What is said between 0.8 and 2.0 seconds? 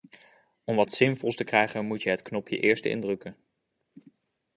zinvols te krijgen